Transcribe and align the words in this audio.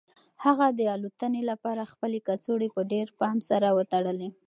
هغه 0.43 0.67
د 0.79 0.81
الوتنې 0.95 1.41
لپاره 1.51 1.89
خپلې 1.91 2.19
کڅوړې 2.27 2.69
په 2.75 2.81
ډېر 2.91 3.07
پام 3.19 3.37
سره 3.49 3.67
وتړلې. 3.77 4.29